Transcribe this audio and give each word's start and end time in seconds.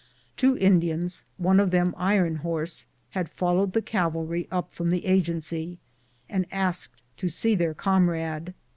Two 0.35 0.57
Indians, 0.57 1.25
one 1.37 1.59
of 1.59 1.69
them 1.69 1.93
Iron 1.95 2.37
Horse, 2.37 2.87
had 3.11 3.29
followed 3.29 3.73
the 3.73 3.83
cavalry 3.83 4.47
up 4.49 4.73
from 4.73 4.89
the 4.89 5.05
Agency 5.05 5.77
and 6.27 6.47
asked 6.51 6.99
to 7.17 7.27
see 7.29 7.53
their 7.53 7.75
comrade. 7.75 8.55